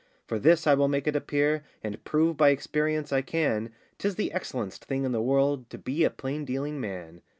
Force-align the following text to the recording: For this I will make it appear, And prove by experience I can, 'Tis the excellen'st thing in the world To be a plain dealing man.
For 0.25 0.39
this 0.39 0.65
I 0.65 0.73
will 0.73 0.87
make 0.87 1.05
it 1.05 1.15
appear, 1.15 1.63
And 1.83 2.03
prove 2.03 2.35
by 2.35 2.49
experience 2.49 3.13
I 3.13 3.21
can, 3.21 3.71
'Tis 3.99 4.15
the 4.15 4.31
excellen'st 4.33 4.79
thing 4.79 5.03
in 5.03 5.11
the 5.11 5.21
world 5.21 5.69
To 5.69 5.77
be 5.77 6.03
a 6.03 6.09
plain 6.09 6.43
dealing 6.43 6.81
man. 6.81 7.21